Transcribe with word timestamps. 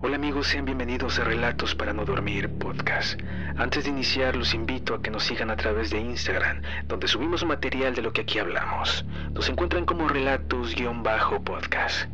Hola 0.00 0.14
amigos, 0.14 0.46
sean 0.46 0.64
bienvenidos 0.64 1.18
a 1.18 1.24
Relatos 1.24 1.74
para 1.74 1.92
no 1.92 2.04
dormir 2.04 2.48
podcast. 2.48 3.20
Antes 3.56 3.82
de 3.82 3.90
iniciar 3.90 4.36
los 4.36 4.54
invito 4.54 4.94
a 4.94 5.02
que 5.02 5.10
nos 5.10 5.24
sigan 5.24 5.50
a 5.50 5.56
través 5.56 5.90
de 5.90 5.98
Instagram, 5.98 6.62
donde 6.86 7.08
subimos 7.08 7.44
material 7.44 7.96
de 7.96 8.02
lo 8.02 8.12
que 8.12 8.20
aquí 8.20 8.38
hablamos. 8.38 9.04
Nos 9.32 9.48
encuentran 9.48 9.84
como 9.84 10.06
relatos-podcast. 10.06 12.08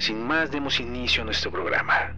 Sin 0.00 0.26
más, 0.26 0.50
demos 0.50 0.80
inicio 0.80 1.22
a 1.22 1.26
nuestro 1.26 1.52
programa. 1.52 2.16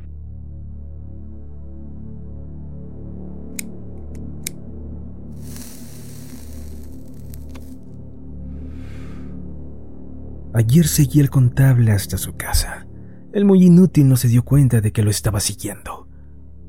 Ayer 10.54 10.88
seguí 10.88 11.20
el 11.20 11.28
contable 11.28 11.92
hasta 11.92 12.16
su 12.16 12.38
casa. 12.38 12.86
El 13.32 13.44
muy 13.44 13.64
inútil 13.64 14.08
no 14.08 14.16
se 14.16 14.26
dio 14.26 14.44
cuenta 14.44 14.80
de 14.80 14.90
que 14.90 15.04
lo 15.04 15.10
estaba 15.10 15.38
siguiendo. 15.38 16.08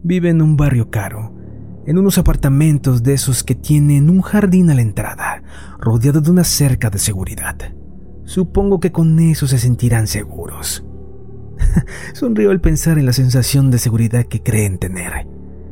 Vive 0.03 0.29
en 0.29 0.43
un 0.43 0.57
barrio 0.57 0.91
caro, 0.91 1.33
en 1.87 1.97
unos 1.97 2.19
apartamentos 2.19 3.01
de 3.01 3.13
esos 3.13 3.43
que 3.43 3.55
tienen 3.55 4.11
un 4.11 4.21
jardín 4.21 4.69
a 4.69 4.75
la 4.75 4.83
entrada, 4.83 5.41
rodeado 5.79 6.21
de 6.21 6.29
una 6.29 6.43
cerca 6.43 6.91
de 6.91 6.99
seguridad. 6.99 7.55
Supongo 8.25 8.79
que 8.79 8.91
con 8.91 9.19
eso 9.19 9.47
se 9.47 9.57
sentirán 9.57 10.05
seguros. 10.05 10.85
Sonrió 12.13 12.51
al 12.51 12.61
pensar 12.61 12.99
en 12.99 13.07
la 13.07 13.13
sensación 13.13 13.71
de 13.71 13.79
seguridad 13.79 14.25
que 14.25 14.43
creen 14.43 14.77
tener. 14.77 15.27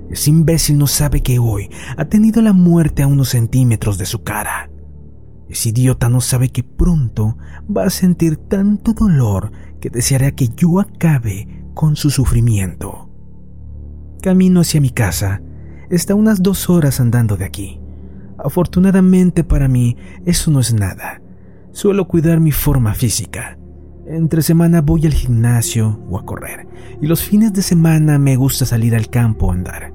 Ese 0.10 0.32
imbécil 0.32 0.80
no 0.80 0.88
sabe 0.88 1.22
que 1.22 1.38
hoy 1.38 1.70
ha 1.98 2.06
tenido 2.06 2.42
la 2.42 2.54
muerte 2.54 3.04
a 3.04 3.08
unos 3.08 3.30
centímetros 3.30 4.00
de 4.00 4.08
su 4.08 4.24
cara. 4.24 4.72
Ese 5.50 5.70
idiota 5.70 6.10
no 6.10 6.22
sabe 6.22 6.50
que 6.50 6.64
pronto 6.64 7.38
va 7.76 7.86
a 7.86 7.90
sentir 7.90 8.38
tanto 8.38 8.94
dolor 8.94 9.52
que 9.82 9.90
deseará 9.90 10.32
que 10.32 10.50
yo 10.56 10.80
acabe 10.80 11.66
con 11.74 11.96
su 11.96 12.12
sufrimiento. 12.12 13.10
Camino 14.22 14.62
hacia 14.62 14.80
mi 14.80 14.92
casa. 14.92 15.42
Está 15.90 16.14
unas 16.14 16.44
dos 16.44 16.70
horas 16.70 17.00
andando 17.00 17.36
de 17.36 17.46
aquí. 17.46 17.80
Afortunadamente 18.38 19.44
para 19.44 19.68
mí 19.68 19.98
eso 20.26 20.52
no 20.52 20.60
es 20.60 20.74
nada. 20.74 21.22
Suelo 21.72 22.08
cuidar 22.08 22.40
mi 22.40 22.52
forma 22.52 22.94
física. 22.94 23.58
Entre 24.08 24.42
semana 24.42 24.82
voy 24.82 25.06
al 25.06 25.14
gimnasio 25.14 26.00
o 26.10 26.18
a 26.18 26.26
correr, 26.26 26.68
y 27.00 27.06
los 27.06 27.24
fines 27.24 27.54
de 27.54 27.62
semana 27.62 28.18
me 28.18 28.36
gusta 28.38 28.66
salir 28.66 28.96
al 28.96 29.10
campo 29.10 29.52
a 29.52 29.54
andar. 29.54 29.94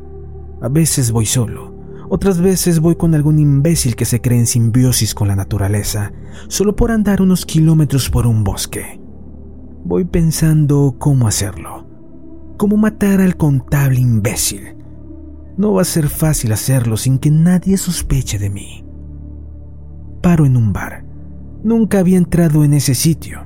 A 0.62 0.68
veces 0.68 1.10
voy 1.10 1.26
solo, 1.26 1.73
otras 2.14 2.40
veces 2.40 2.78
voy 2.78 2.94
con 2.94 3.12
algún 3.16 3.40
imbécil 3.40 3.96
que 3.96 4.04
se 4.04 4.20
cree 4.20 4.38
en 4.38 4.46
simbiosis 4.46 5.16
con 5.16 5.26
la 5.26 5.34
naturaleza, 5.34 6.12
solo 6.46 6.76
por 6.76 6.92
andar 6.92 7.20
unos 7.20 7.44
kilómetros 7.44 8.08
por 8.08 8.28
un 8.28 8.44
bosque. 8.44 9.00
Voy 9.84 10.04
pensando 10.04 10.94
cómo 10.96 11.26
hacerlo, 11.26 11.88
cómo 12.56 12.76
matar 12.76 13.20
al 13.20 13.36
contable 13.36 13.98
imbécil. 13.98 14.76
No 15.56 15.72
va 15.72 15.82
a 15.82 15.84
ser 15.84 16.08
fácil 16.08 16.52
hacerlo 16.52 16.96
sin 16.96 17.18
que 17.18 17.32
nadie 17.32 17.76
sospeche 17.76 18.38
de 18.38 18.48
mí. 18.48 18.84
Paro 20.22 20.46
en 20.46 20.56
un 20.56 20.72
bar. 20.72 21.04
Nunca 21.64 21.98
había 21.98 22.18
entrado 22.18 22.62
en 22.62 22.74
ese 22.74 22.94
sitio. 22.94 23.40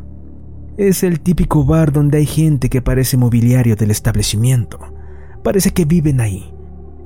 Es 0.77 1.03
el 1.05 1.21
típico 1.21 1.65
bar 1.65 1.91
donde 1.91 2.19
hay 2.19 2.27
gente 2.27 2.69
que 2.69 2.83
parece 2.83 3.17
mobiliario 3.17 3.77
del 3.77 3.91
establecimiento. 3.91 4.79
Parece 5.43 5.71
que 5.71 5.87
viven 5.87 6.21
ahí 6.21 6.53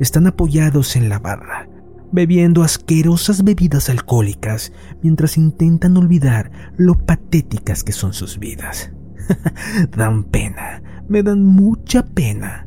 están 0.00 0.26
apoyados 0.26 0.96
en 0.96 1.08
la 1.08 1.18
barra, 1.18 1.68
bebiendo 2.12 2.62
asquerosas 2.62 3.44
bebidas 3.44 3.88
alcohólicas 3.88 4.72
mientras 5.02 5.36
intentan 5.36 5.96
olvidar 5.96 6.50
lo 6.76 6.98
patéticas 6.98 7.84
que 7.84 7.92
son 7.92 8.12
sus 8.12 8.38
vidas. 8.38 8.92
dan 9.96 10.24
pena, 10.24 10.82
me 11.08 11.22
dan 11.22 11.44
mucha 11.44 12.04
pena. 12.04 12.66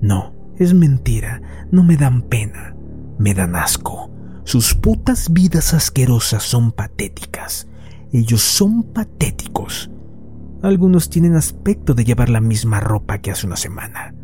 No, 0.00 0.34
es 0.58 0.74
mentira, 0.74 1.42
no 1.70 1.82
me 1.82 1.96
dan 1.96 2.22
pena, 2.22 2.74
me 3.18 3.34
dan 3.34 3.56
asco. 3.56 4.10
Sus 4.44 4.74
putas 4.74 5.32
vidas 5.32 5.74
asquerosas 5.74 6.44
son 6.44 6.70
patéticas. 6.70 7.68
Ellos 8.12 8.42
son 8.42 8.84
patéticos. 8.84 9.90
Algunos 10.62 11.10
tienen 11.10 11.34
aspecto 11.34 11.94
de 11.94 12.04
llevar 12.04 12.28
la 12.28 12.40
misma 12.40 12.80
ropa 12.80 13.18
que 13.18 13.30
hace 13.30 13.46
una 13.46 13.56
semana. 13.56 14.14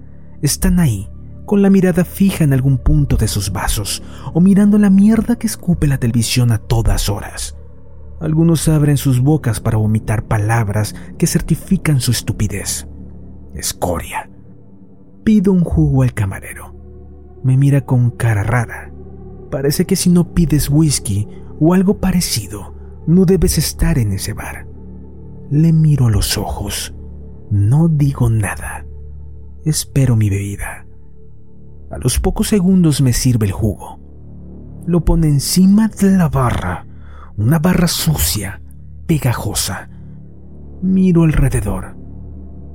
Están 0.41 0.81
ahí, 0.81 1.09
con 1.47 1.63
la 1.63 1.71
mirada 1.71 2.05
fija 2.05 2.45
en 2.45 2.53
algún 2.53 2.79
punto 2.79 3.17
de 3.17 3.29
sus 3.29 3.53
vasos 3.53 4.03
o 4.33 4.41
mirando 4.41 4.79
la 4.79 4.91
mierda 4.91 5.37
que 5.37 5.47
escupe 5.47 5.87
la 5.87 5.99
televisión 5.99 6.53
a 6.53 6.59
todas 6.59 7.09
horas. 7.09 7.57
Algunos 8.21 8.69
abren 8.69 8.97
sus 8.97 9.21
bocas 9.21 9.61
para 9.61 9.79
vomitar 9.79 10.25
palabras 10.27 10.95
que 11.19 11.27
certifican 11.27 12.01
su 12.01 12.13
estupidez. 12.13 12.87
Escoria. 13.55 14.31
Pido 15.25 15.53
un 15.53 15.65
jugo 15.65 16.03
al 16.03 16.15
camarero. 16.15 16.75
Me 17.43 17.57
mira 17.57 17.85
con 17.85 18.11
cara 18.11 18.45
rara. 18.45 18.93
Parece 19.51 19.85
que 19.85 19.97
si 19.97 20.09
no 20.09 20.33
pides 20.35 20.71
whisky 20.71 21.29
o 21.59 21.75
algo 21.75 21.99
parecido, 21.99 22.75
no 23.07 23.25
debes 23.25 23.59
estar 23.59 23.99
en 23.99 24.13
ese 24.13 24.33
bar. 24.33 24.69
Le 25.51 25.73
miro 25.73 26.07
a 26.07 26.11
los 26.11 26.39
ojos. 26.39 26.95
No 27.51 27.89
digo 27.89 28.31
nada. 28.31 28.87
Espero 29.65 30.17
mi 30.17 30.31
bebida. 30.31 30.82
A 31.93 31.99
los 31.99 32.19
pocos 32.19 32.49
segundos 32.49 33.03
me 33.03 33.13
sirve 33.13 33.47
el 33.47 33.53
jugo. 33.53 34.01
Lo 34.87 35.05
pone 35.05 35.29
encima 35.29 35.89
de 35.89 36.17
la 36.17 36.31
barra, 36.31 36.87
una 37.37 37.59
barra 37.59 37.87
sucia, 37.87 38.63
pegajosa. 39.07 39.91
Miro 40.81 41.25
alrededor. 41.25 41.95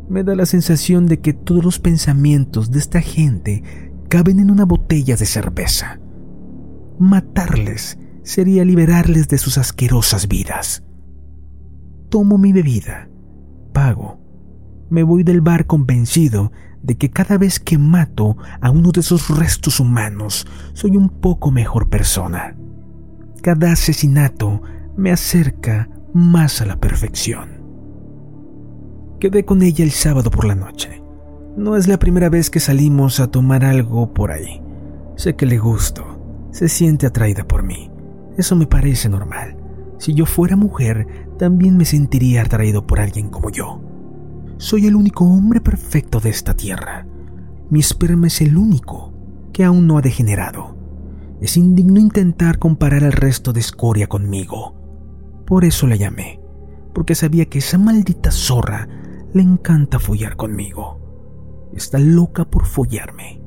Me 0.08 0.24
da 0.24 0.36
la 0.36 0.46
sensación 0.46 1.08
de 1.08 1.20
que 1.20 1.34
todos 1.34 1.66
los 1.66 1.80
pensamientos 1.80 2.70
de 2.70 2.78
esta 2.78 3.02
gente 3.02 3.64
caben 4.08 4.40
en 4.40 4.52
una 4.52 4.66
botella 4.66 5.16
de 5.16 5.26
cerveza. 5.26 6.00
Matarles 7.00 7.98
sería 8.22 8.64
liberarles 8.66 9.28
de 9.28 9.40
sus 9.40 9.58
asquerosas 9.58 10.28
vidas. 10.28 10.84
Tomo 12.10 12.38
mi 12.38 12.54
bebida, 12.54 13.10
pago, 13.74 14.20
me 14.92 15.02
voy 15.02 15.24
del 15.24 15.42
bar 15.42 15.66
convencido 15.66 16.52
de 16.82 16.98
que 16.98 17.10
cada 17.10 17.38
vez 17.38 17.60
que 17.60 17.78
mato 17.78 18.38
a 18.62 18.72
uno 18.72 18.92
de 18.92 19.02
esos 19.02 19.30
restos 19.30 19.80
humanos, 19.80 20.48
soy 20.74 20.98
un 20.98 21.10
poco 21.10 21.52
mejor 21.52 21.90
persona. 21.90 22.56
Cada 23.42 23.72
asesinato 23.72 24.62
me 24.96 25.12
acerca 25.12 25.90
más 26.14 26.62
a 26.62 26.66
la 26.66 26.80
perfección. 26.80 27.58
Quedé 29.20 29.46
con 29.46 29.62
ella 29.64 29.84
el 29.84 29.92
sábado 29.92 30.30
por 30.30 30.46
la 30.46 30.56
noche. 30.56 31.02
No 31.56 31.76
es 31.76 31.88
la 31.88 31.98
primera 31.98 32.30
vez 32.30 32.50
que 32.50 32.60
salimos 32.60 33.20
a 33.20 33.32
tomar 33.32 33.66
algo 33.66 34.14
por 34.14 34.32
ahí. 34.32 34.62
Sé 35.16 35.36
que 35.36 35.48
le 35.48 35.58
gusto. 35.58 36.06
Se 36.52 36.70
siente 36.70 37.08
atraída 37.08 37.48
por 37.48 37.64
mí. 37.64 37.90
Eso 38.38 38.56
me 38.56 38.68
parece 38.68 39.10
normal. 39.10 39.58
Si 39.98 40.14
yo 40.14 40.28
fuera 40.28 40.56
mujer, 40.56 41.08
también 41.40 41.78
me 41.78 41.86
sentiría 41.86 42.44
atraído 42.44 42.86
por 42.86 43.00
alguien 43.00 43.30
como 43.30 43.50
yo. 43.50 43.82
Soy 44.60 44.88
el 44.88 44.96
único 44.96 45.24
hombre 45.24 45.62
perfecto 45.62 46.20
de 46.20 46.32
esta 46.32 46.56
tierra. 46.56 47.06
Mi 47.70 47.80
esperma 47.80 48.26
es 48.26 48.42
el 48.42 48.58
único 48.58 49.14
que 49.54 49.64
aún 49.64 49.86
no 49.86 50.00
ha 50.00 50.02
degenerado. 50.02 50.76
Es 51.42 51.58
indigno 51.58 52.00
intentar 52.00 52.58
comparar 52.58 53.04
al 53.04 53.12
resto 53.12 53.54
de 53.54 53.60
escoria 53.60 54.08
conmigo. 54.08 54.76
Por 55.46 55.64
eso 55.64 55.86
la 55.86 55.96
llamé, 55.96 56.40
porque 56.96 57.14
sabía 57.14 57.46
que 57.46 57.60
esa 57.60 57.78
maldita 57.78 58.32
zorra 58.32 58.88
le 59.32 59.44
encanta 59.44 60.00
follar 60.00 60.36
conmigo. 60.36 61.70
Está 61.76 62.00
loca 62.00 62.44
por 62.46 62.66
follarme. 62.66 63.40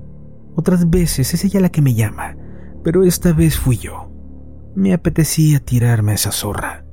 Otras 0.55 0.91
veces 0.91 1.35
es 1.35 1.45
ella 1.45 1.59
la 1.59 1.71
que 1.71 1.83
me 1.83 1.95
llama, 1.95 2.37
pero 2.85 3.03
esta 3.03 3.33
vez 3.33 3.59
fui 3.59 3.79
yo. 3.79 4.13
Me 4.77 4.93
apetecía 4.93 5.59
tirarme 5.59 6.13
a 6.13 6.15
esa 6.15 6.31
zorra. 6.31 6.85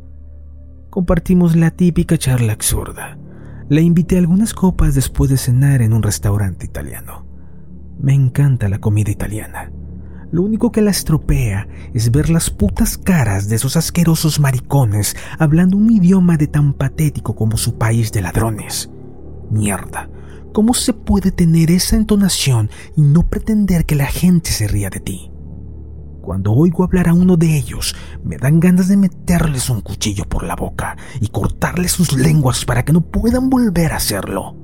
Compartimos 0.89 1.55
la 1.55 1.69
típica 1.69 2.17
charla 2.17 2.53
absurda. 2.53 3.19
La 3.69 3.81
invité 3.81 4.15
a 4.15 4.19
algunas 4.19 4.53
copas 4.53 4.95
después 4.95 5.29
de 5.29 5.35
cenar 5.35 5.81
en 5.81 5.91
un 5.91 6.01
restaurante 6.01 6.65
italiano. 6.65 7.25
Me 7.99 8.13
encanta 8.13 8.69
la 8.69 8.79
comida 8.79 9.11
italiana. 9.11 9.73
Lo 10.31 10.41
único 10.43 10.71
que 10.71 10.81
la 10.81 10.91
estropea 10.91 11.67
es 11.93 12.09
ver 12.11 12.29
las 12.29 12.49
putas 12.49 12.97
caras 12.97 13.49
de 13.49 13.57
esos 13.57 13.75
asquerosos 13.75 14.39
maricones 14.39 15.17
hablando 15.37 15.75
un 15.75 15.91
idioma 15.91 16.37
de 16.37 16.47
tan 16.47 16.73
patético 16.73 17.35
como 17.35 17.57
su 17.57 17.77
país 17.77 18.13
de 18.13 18.21
ladrones. 18.21 18.89
Mierda, 19.51 20.09
¿cómo 20.53 20.73
se 20.73 20.93
puede 20.93 21.31
tener 21.31 21.69
esa 21.69 21.97
entonación 21.97 22.69
y 22.95 23.01
no 23.01 23.27
pretender 23.27 23.85
que 23.85 23.95
la 23.95 24.07
gente 24.07 24.49
se 24.51 24.69
ría 24.69 24.89
de 24.89 25.01
ti? 25.01 25.31
Cuando 26.27 26.51
oigo 26.51 26.83
hablar 26.83 27.07
a 27.07 27.13
uno 27.13 27.37
de 27.37 27.55
ellos, 27.55 27.95
me 28.21 28.35
dan 28.35 28.59
ganas 28.59 28.89
de 28.89 28.97
meterles 28.97 29.69
un 29.69 29.79
cuchillo 29.79 30.25
por 30.27 30.43
la 30.43 30.57
boca 30.57 30.97
y 31.21 31.29
cortarles 31.29 31.93
sus 31.93 32.11
lenguas 32.11 32.65
para 32.65 32.83
que 32.83 32.91
no 32.91 32.99
puedan 32.99 33.49
volver 33.49 33.93
a 33.93 33.95
hacerlo. 33.95 34.57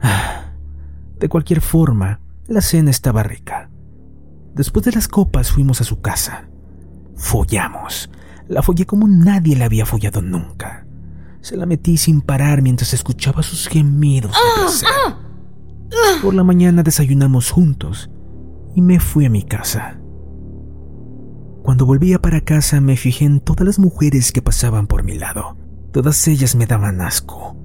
Ah, 0.00 0.52
de 1.18 1.28
cualquier 1.28 1.62
forma, 1.62 2.20
la 2.46 2.60
cena 2.60 2.92
estaba 2.92 3.24
rica. 3.24 3.70
Después 4.54 4.84
de 4.84 4.92
las 4.92 5.08
copas 5.08 5.50
fuimos 5.50 5.80
a 5.80 5.84
su 5.84 6.00
casa. 6.00 6.48
Follamos. 7.16 8.08
La 8.46 8.62
follé 8.62 8.86
como 8.86 9.08
nadie 9.08 9.56
la 9.56 9.64
había 9.64 9.86
follado 9.86 10.22
nunca. 10.22 10.86
Se 11.40 11.56
la 11.56 11.66
metí 11.66 11.96
sin 11.96 12.20
parar 12.20 12.62
mientras 12.62 12.94
escuchaba 12.94 13.42
sus 13.42 13.66
gemidos 13.66 14.30
de 14.30 14.38
Ah, 14.38 14.60
placer. 14.60 14.88
Por 16.22 16.34
la 16.34 16.44
mañana 16.44 16.84
desayunamos 16.84 17.50
juntos 17.50 18.12
y 18.76 18.80
me 18.80 19.00
fui 19.00 19.24
a 19.26 19.30
mi 19.30 19.42
casa. 19.42 19.98
Cuando 21.64 21.86
volvía 21.86 22.18
para 22.18 22.42
casa 22.42 22.78
me 22.82 22.94
fijé 22.94 23.24
en 23.24 23.40
todas 23.40 23.64
las 23.66 23.78
mujeres 23.78 24.32
que 24.32 24.42
pasaban 24.42 24.86
por 24.86 25.02
mi 25.02 25.16
lado. 25.16 25.56
Todas 25.94 26.28
ellas 26.28 26.54
me 26.54 26.66
daban 26.66 27.00
asco. 27.00 27.56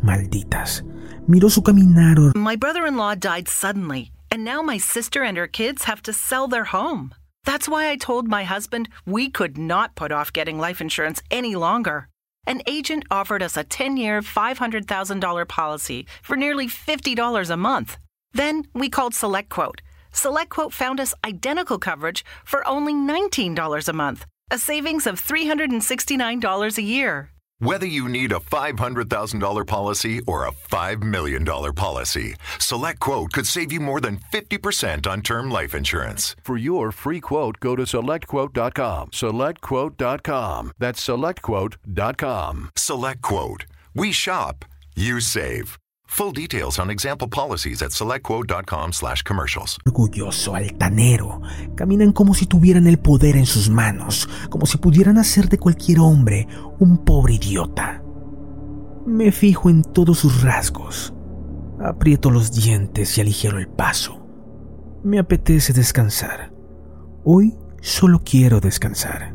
Malditas. 0.00 0.82
Miró 1.26 1.50
su 1.50 1.62
caminar 1.62 2.16
My 2.34 2.56
brother 2.56 2.86
in 2.86 2.96
law 2.96 3.14
died 3.14 3.48
suddenly, 3.48 4.10
and 4.30 4.42
now 4.42 4.62
my 4.62 4.78
sister 4.78 5.22
and 5.22 5.36
her 5.36 5.46
kids 5.46 5.84
have 5.84 6.00
to 6.00 6.14
sell 6.14 6.48
their 6.48 6.64
home. 6.64 7.12
That's 7.44 7.68
why 7.68 7.90
I 7.90 7.96
told 7.96 8.26
my 8.26 8.44
husband 8.44 8.88
we 9.04 9.28
could 9.28 9.58
not 9.58 9.94
put 9.96 10.12
off 10.12 10.32
getting 10.32 10.58
life 10.58 10.80
insurance 10.80 11.22
any 11.30 11.54
longer. 11.54 12.08
An 12.46 12.62
agent 12.66 13.04
offered 13.10 13.42
us 13.42 13.58
a 13.58 13.64
10 13.64 13.98
year, 13.98 14.22
$500,000 14.22 15.46
policy 15.46 16.06
for 16.22 16.36
nearly 16.36 16.68
$50 16.68 17.50
a 17.50 17.56
month. 17.58 17.98
Then 18.32 18.64
we 18.72 18.88
called 18.88 19.12
SelectQuote. 19.12 19.80
SelectQuote 20.12 20.72
found 20.72 21.00
us 21.00 21.14
identical 21.24 21.78
coverage 21.78 22.24
for 22.44 22.66
only 22.66 22.94
$19 22.94 23.88
a 23.88 23.92
month, 23.92 24.26
a 24.50 24.58
savings 24.58 25.06
of 25.06 25.20
$369 25.20 26.78
a 26.78 26.82
year. 26.82 27.32
Whether 27.62 27.86
you 27.86 28.08
need 28.08 28.32
a 28.32 28.40
$500,000 28.40 29.66
policy 29.68 30.20
or 30.26 30.46
a 30.46 30.50
$5 30.50 31.02
million 31.04 31.44
policy, 31.44 32.34
Select 32.58 32.98
Quote 32.98 33.32
could 33.32 33.46
save 33.46 33.72
you 33.72 33.78
more 33.78 34.00
than 34.00 34.18
50% 34.32 35.06
on 35.06 35.22
term 35.22 35.48
life 35.48 35.72
insurance. 35.72 36.34
For 36.42 36.56
your 36.56 36.90
free 36.90 37.20
quote, 37.20 37.60
go 37.60 37.76
to 37.76 37.84
selectquote.com. 37.84 39.10
Selectquote.com. 39.10 40.72
That's 40.80 41.06
selectquote.com. 41.06 42.70
Select 42.74 43.22
Quote. 43.22 43.66
We 43.94 44.10
shop, 44.10 44.64
you 44.96 45.20
save. 45.20 45.78
Full 46.12 46.32
details 46.34 46.78
on 46.78 46.90
example 46.90 47.26
policies 47.26 47.80
at 47.80 47.90
selectquote.com 47.90 48.92
slash 48.92 49.22
commercials. 49.22 49.78
orgulloso, 49.86 50.54
altanero. 50.54 51.40
Caminan 51.74 52.12
como 52.12 52.34
si 52.34 52.44
tuvieran 52.44 52.86
el 52.86 52.98
poder 52.98 53.34
en 53.34 53.46
sus 53.46 53.70
manos, 53.70 54.28
como 54.50 54.66
si 54.66 54.76
pudieran 54.76 55.16
hacer 55.16 55.48
de 55.48 55.56
cualquier 55.56 56.00
hombre 56.00 56.46
un 56.78 56.98
pobre 56.98 57.34
idiota. 57.34 58.02
Me 59.06 59.32
fijo 59.32 59.70
en 59.70 59.82
todos 59.82 60.18
sus 60.18 60.42
rasgos. 60.42 61.14
Aprieto 61.82 62.30
los 62.30 62.52
dientes 62.52 63.16
y 63.16 63.22
aligero 63.22 63.58
el 63.58 63.68
paso. 63.68 64.26
Me 65.02 65.18
apetece 65.18 65.72
descansar. 65.72 66.52
Hoy 67.24 67.56
solo 67.80 68.20
quiero 68.22 68.60
descansar. 68.60 69.34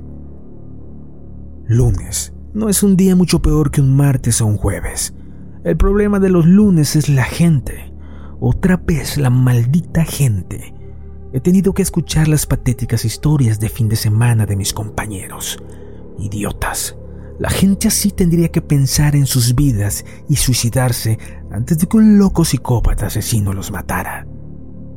Lunes. 1.66 2.34
No 2.54 2.70
es 2.70 2.84
un 2.84 2.96
día 2.96 3.16
mucho 3.16 3.42
peor 3.42 3.72
que 3.72 3.82
un 3.82 3.96
martes 3.96 4.42
o 4.42 4.46
un 4.46 4.58
jueves. 4.58 5.16
El 5.64 5.76
problema 5.76 6.20
de 6.20 6.30
los 6.30 6.46
lunes 6.46 6.96
es 6.96 7.10
la 7.10 7.24
gente. 7.24 7.94
Otra 8.40 8.78
vez 8.78 9.18
la 9.18 9.30
maldita 9.30 10.06
gente. 10.06 10.74
He 11.34 11.40
tenido 11.40 11.74
que 11.74 11.82
escuchar 11.82 12.28
las 12.28 12.46
patéticas 12.46 13.04
historias 13.04 13.60
de 13.60 13.70
fin 13.70 13.90
de 13.90 13.96
semana 13.96 14.46
de 14.46 14.56
mis 14.56 14.74
compañeros. 14.74 15.62
Idiotas. 16.20 16.96
La 17.40 17.50
gente 17.50 17.88
así 17.88 18.12
tendría 18.12 18.50
que 18.50 18.62
pensar 18.62 19.16
en 19.16 19.26
sus 19.26 19.54
vidas 19.54 20.06
y 20.30 20.38
suicidarse 20.38 21.20
antes 21.52 21.78
de 21.78 21.88
que 21.88 21.98
un 21.98 22.18
loco 22.18 22.46
psicópata 22.46 23.08
asesino 23.08 23.54
los 23.54 23.72
matara. 23.72 24.26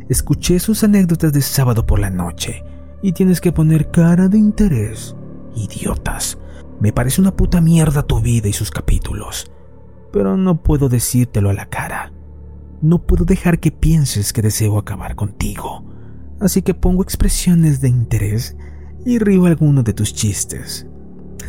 Escuché 0.09 0.59
sus 0.59 0.83
anécdotas 0.85 1.33
de 1.33 1.43
sábado 1.43 1.87
por 1.87 1.99
la 1.99 2.11
noche 2.11 2.63
y 3.03 3.13
tienes 3.13 3.41
que 3.41 3.53
poner 3.53 3.91
cara 3.91 4.29
de 4.29 4.39
interés. 4.39 5.15
Idiotas. 5.55 6.39
Me 6.81 6.93
parece 6.93 7.21
una 7.21 7.37
puta 7.37 7.61
mierda 7.61 8.03
tu 8.03 8.21
vida 8.21 8.49
y 8.49 8.53
sus 8.53 8.71
capítulos. 8.71 9.51
Pero 10.13 10.37
no 10.37 10.63
puedo 10.63 10.89
decírtelo 10.89 11.51
a 11.51 11.55
la 11.55 11.67
cara. 11.67 12.13
No 12.83 13.07
puedo 13.07 13.25
dejar 13.25 13.61
que 13.61 13.71
pienses 13.71 14.33
que 14.33 14.43
deseo 14.43 14.79
acabar 14.79 15.15
contigo. 15.15 15.85
Así 16.41 16.63
que 16.63 16.75
pongo 16.75 17.03
expresiones 17.03 17.81
de 17.81 17.89
interés 17.89 18.57
y 19.05 19.19
río 19.19 19.47
alguno 19.47 19.83
de 19.83 19.93
tus 19.93 20.15
chistes. 20.15 20.87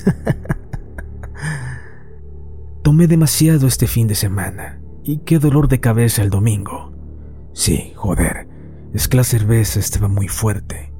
Tomé 2.84 3.08
demasiado 3.08 3.68
este 3.68 3.88
fin 3.88 4.08
de 4.08 4.16
semana 4.16 4.82
y 5.04 5.20
qué 5.20 5.40
dolor 5.40 5.68
de 5.68 5.80
cabeza 5.80 6.22
el 6.22 6.30
domingo. 6.30 6.92
Sí, 7.54 7.94
joder, 7.96 8.48
es 8.94 9.08
que 9.08 9.18
la 9.18 9.24
cerveza 9.24 9.80
estaba 9.80 10.08
muy 10.08 10.28
fuerte. 10.28 10.94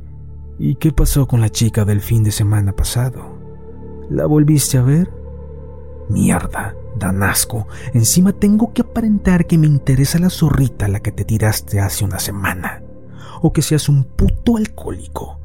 ¿Y 0.60 0.76
qué 0.76 0.92
pasó 0.92 1.28
con 1.28 1.42
la 1.42 1.50
chica 1.50 1.86
del 1.86 2.02
fin 2.02 2.24
de 2.24 2.32
semana 2.32 2.74
pasado? 2.74 3.40
¿La 4.10 4.26
volviste 4.26 4.78
a 4.78 4.84
ver? 4.84 5.12
Mierda, 6.10 6.76
dan 7.02 7.24
asco. 7.24 7.68
Encima 7.94 8.32
tengo 8.32 8.74
que 8.74 8.84
aparentar 8.84 9.48
que 9.48 9.58
me 9.58 9.68
interesa 9.68 10.20
la 10.20 10.30
zorrita 10.30 10.86
a 10.86 10.90
la 10.90 11.02
que 11.02 11.12
te 11.12 11.26
tiraste 11.26 11.80
hace 11.80 12.06
una 12.06 12.20
semana. 12.20 12.82
O 13.42 13.52
que 13.52 13.62
seas 13.62 13.90
un 13.90 14.04
puto 14.04 14.56
alcohólico. 14.56 15.40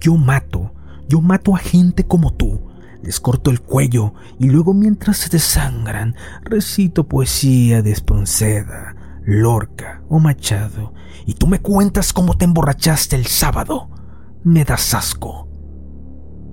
Yo 0.00 0.16
mato, 0.16 0.74
yo 1.08 1.20
mato 1.20 1.54
a 1.54 1.58
gente 1.58 2.04
como 2.04 2.34
tú. 2.34 2.68
Les 3.02 3.20
corto 3.20 3.50
el 3.50 3.62
cuello 3.62 4.12
y 4.38 4.50
luego 4.50 4.74
mientras 4.74 5.16
se 5.16 5.30
desangran 5.30 6.16
recito 6.42 7.08
poesía 7.08 7.80
de 7.80 7.92
Espronceda, 7.92 8.94
Lorca 9.24 10.02
o 10.08 10.18
Machado. 10.18 10.92
Y 11.24 11.34
tú 11.34 11.46
me 11.46 11.60
cuentas 11.60 12.12
cómo 12.12 12.36
te 12.36 12.44
emborrachaste 12.44 13.16
el 13.16 13.26
sábado. 13.26 13.88
Me 14.42 14.64
das 14.64 14.92
asco. 14.92 15.48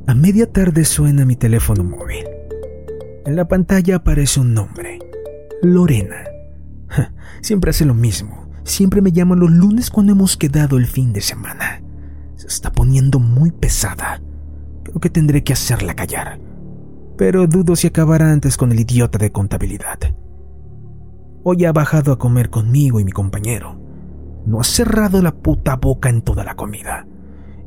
A 0.07 0.13
media 0.13 0.51
tarde 0.51 0.85
suena 0.85 1.25
mi 1.25 1.35
teléfono 1.35 1.83
móvil. 1.83 2.36
En 3.27 3.35
la 3.35 3.45
pantalla 3.45 3.97
aparece 3.97 4.39
un 4.39 4.53
nombre. 4.53 4.99
Lorena. 5.61 6.23
Siempre 7.41 7.71
hace 7.71 7.83
lo 7.83 7.93
mismo. 7.93 8.47
Siempre 8.63 9.01
me 9.01 9.11
llama 9.11 9.35
los 9.35 9.51
lunes 9.51 9.91
cuando 9.91 10.13
hemos 10.13 10.37
quedado 10.37 10.77
el 10.77 10.85
fin 10.85 11.11
de 11.11 11.19
semana. 11.19 11.83
Se 12.37 12.47
está 12.47 12.71
poniendo 12.71 13.19
muy 13.19 13.51
pesada. 13.51 14.21
Creo 14.85 15.01
que 15.01 15.09
tendré 15.09 15.43
que 15.43 15.51
hacerla 15.51 15.93
callar. 15.93 16.39
Pero 17.17 17.47
dudo 17.47 17.75
si 17.75 17.87
acabará 17.87 18.31
antes 18.31 18.55
con 18.55 18.71
el 18.71 18.79
idiota 18.79 19.17
de 19.17 19.33
contabilidad. 19.33 19.99
Hoy 21.43 21.65
ha 21.65 21.73
bajado 21.73 22.13
a 22.13 22.17
comer 22.17 22.49
conmigo 22.49 23.01
y 23.01 23.03
mi 23.03 23.11
compañero. 23.11 23.77
No 24.45 24.61
ha 24.61 24.63
cerrado 24.63 25.21
la 25.21 25.35
puta 25.35 25.75
boca 25.75 26.07
en 26.07 26.21
toda 26.21 26.45
la 26.45 26.55
comida. 26.55 27.05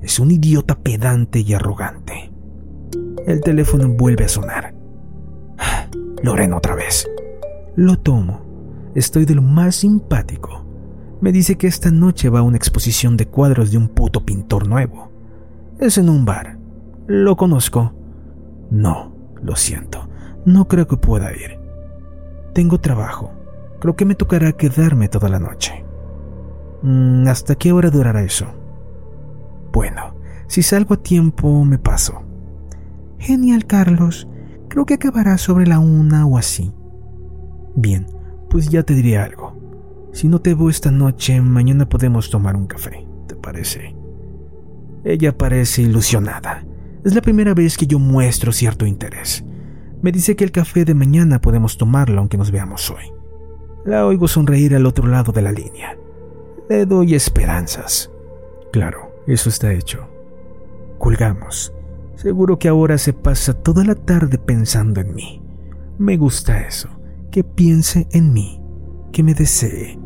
Es 0.00 0.21
un 0.21 0.31
idiota 0.31 0.79
pedante 0.79 1.40
y 1.40 1.52
arrogante. 1.52 2.33
El 3.26 3.43
teléfono 3.43 3.90
vuelve 3.90 4.25
a 4.25 4.29
sonar. 4.29 4.80
Lorena 6.23 6.57
otra 6.57 6.75
vez. 6.75 7.09
Lo 7.77 7.99
tomo. 7.99 8.41
Estoy 8.95 9.25
de 9.25 9.35
lo 9.35 9.43
más 9.43 9.77
simpático. 9.77 10.65
Me 11.21 11.33
dice 11.33 11.57
que 11.57 11.67
esta 11.67 11.91
noche 11.91 12.29
va 12.29 12.41
a 12.41 12.43
una 12.43 12.57
exposición 12.57 13.17
de 13.17 13.27
cuadros 13.27 13.71
de 13.71 13.79
un 13.79 13.89
puto 13.89 14.25
pintor 14.25 14.67
nuevo. 14.67 15.11
Es 15.79 15.99
en 15.99 16.09
un 16.09 16.25
bar. 16.25 16.59
¿Lo 17.07 17.37
conozco? 17.37 17.93
No, 18.71 19.15
lo 19.43 19.57
siento. 19.57 20.09
No 20.45 20.69
creo 20.69 20.87
que 20.87 20.97
pueda 20.97 21.33
ir. 21.33 21.59
Tengo 22.53 22.81
trabajo. 22.81 23.33
Creo 23.81 23.97
que 23.97 24.05
me 24.05 24.15
tocará 24.15 24.53
quedarme 24.53 25.09
toda 25.09 25.29
la 25.29 25.39
noche. 25.39 25.85
Mm, 26.83 27.27
¿Hasta 27.29 27.55
qué 27.55 27.73
hora 27.73 27.91
durará 27.91 28.23
eso? 28.23 28.47
Bueno, 29.73 30.15
si 30.47 30.62
salgo 30.62 30.95
a 30.95 31.03
tiempo, 31.03 31.65
me 31.65 31.79
paso. 31.79 32.23
Genial, 33.19 33.67
Carlos. 33.67 34.29
Creo 34.71 34.87
que 34.87 34.95
acabará 34.95 35.37
sobre 35.37 35.67
la 35.67 35.81
una 35.81 36.25
o 36.27 36.39
así. 36.39 36.73
Bien, 37.75 38.07
pues 38.49 38.69
ya 38.69 38.85
te 38.85 38.95
diré 38.95 39.19
algo. 39.19 40.09
Si 40.12 40.29
no 40.29 40.41
te 40.41 40.55
veo 40.55 40.71
esta 40.71 40.93
noche, 40.93 41.41
mañana 41.41 41.89
podemos 41.89 42.31
tomar 42.31 42.55
un 42.55 42.69
café. 42.69 43.05
¿Te 43.27 43.35
parece? 43.35 43.97
Ella 45.05 45.37
parece 45.37 45.83
ilusionada. 45.83 46.65
Es 47.05 47.17
la 47.17 47.21
primera 47.21 47.53
vez 47.53 47.77
que 47.77 47.89
yo 47.89 47.99
muestro 47.99 48.53
cierto 48.53 48.87
interés. 48.87 49.45
Me 50.03 50.12
dice 50.12 50.37
que 50.37 50.45
el 50.45 50.53
café 50.53 50.85
de 50.85 50.95
mañana 50.95 51.41
podemos 51.41 51.77
tomarlo 51.77 52.21
aunque 52.21 52.39
nos 52.39 52.53
veamos 52.53 52.91
hoy. 52.91 53.12
La 53.85 54.07
oigo 54.07 54.29
sonreír 54.29 54.77
al 54.77 54.87
otro 54.87 55.09
lado 55.09 55.33
de 55.33 55.43
la 55.43 55.50
línea. 55.50 55.99
Le 56.69 56.87
doy 56.87 57.17
esperanzas. 57.17 58.09
Claro, 58.73 59.17
eso 59.27 59.49
está 59.49 59.73
hecho. 59.73 60.07
Colgamos. 60.99 61.73
Seguro 62.14 62.59
que 62.59 62.69
ahora 62.69 62.99
se 62.99 63.12
pasa 63.12 63.55
toda 63.55 63.85
la 63.85 63.95
tarde 63.95 64.38
pensando 64.38 65.00
en 65.00 65.14
mí. 65.14 65.43
Me 65.99 66.17
gusta 66.17 66.61
eso, 66.67 66.88
que 67.31 67.45
piense 67.45 68.09
en 68.12 68.33
mí, 68.33 68.62
que 69.12 69.23
me 69.23 69.35
desee. 69.35 69.99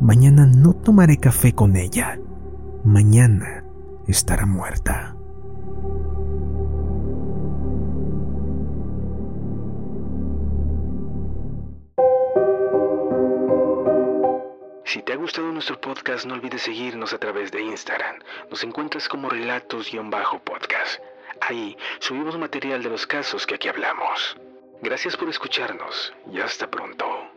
Mañana 0.00 0.46
no 0.46 0.74
tomaré 0.74 1.18
café 1.18 1.52
con 1.52 1.76
ella. 1.76 2.18
Mañana 2.84 3.64
estará 4.06 4.46
muerta. 4.46 5.16
Si 14.84 15.02
te 15.02 15.12
ha 15.12 15.16
gustado 15.16 15.52
nuestro 15.52 15.80
podcast, 15.80 16.26
no 16.26 16.34
olvides 16.34 16.62
seguirnos 16.62 17.12
a 17.12 17.18
través 17.18 17.52
de 17.52 17.62
Instagram. 17.62 18.16
Nos 18.50 18.64
encuentras 18.64 19.08
como 19.08 19.28
relatos-podcast. 19.28 21.00
Ahí 21.40 21.76
subimos 21.98 22.38
material 22.38 22.82
de 22.82 22.90
los 22.90 23.06
casos 23.06 23.46
que 23.46 23.54
aquí 23.54 23.68
hablamos. 23.68 24.36
Gracias 24.82 25.16
por 25.16 25.28
escucharnos 25.28 26.12
y 26.32 26.40
hasta 26.40 26.70
pronto. 26.70 27.29